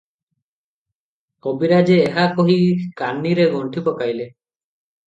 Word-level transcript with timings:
କବିରାଜେ 1.47 1.99
ଏହା 2.07 2.25
କହି 2.41 2.57
କାନିରେ 3.05 3.49
ଗଣ୍ଠି 3.57 3.87
ପକାଇଲେ। 3.91 4.33